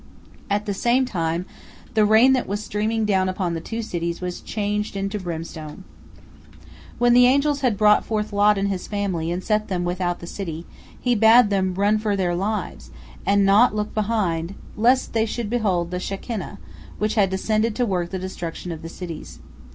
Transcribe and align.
At 0.49 0.65
the 0.65 0.73
same 0.73 1.05
time 1.05 1.45
the 1.93 2.05
rain 2.07 2.33
that 2.33 2.47
was 2.47 2.63
streaming 2.63 3.05
down 3.05 3.29
upon 3.29 3.53
the 3.53 3.61
two 3.61 3.83
cities 3.83 4.19
was 4.19 4.41
changed 4.41 4.95
into 4.95 5.19
brimstone. 5.19 5.83
When 6.97 7.13
the 7.13 7.27
angels 7.27 7.61
had 7.61 7.77
brought 7.77 8.03
forth 8.03 8.33
Lot 8.33 8.57
and 8.57 8.67
his 8.67 8.87
family 8.87 9.29
and 9.29 9.43
set 9.43 9.67
them 9.67 9.83
without 9.83 10.17
the 10.19 10.25
city, 10.25 10.65
he 10.99 11.13
bade 11.13 11.51
them 11.51 11.75
run 11.75 11.99
for 11.99 12.15
their 12.15 12.33
lives, 12.33 12.89
and 13.27 13.45
not 13.45 13.75
look 13.75 13.93
behind, 13.93 14.55
lest 14.75 15.13
they 15.13 15.27
behold 15.27 15.91
the 15.91 15.99
Shekinah, 15.99 16.57
which 16.97 17.13
had 17.13 17.29
descended 17.29 17.75
to 17.75 17.85
work 17.85 18.09
the 18.09 18.17
destruction 18.17 18.71
of 18.71 18.81
the 18.81 18.89
cities. 18.89 19.37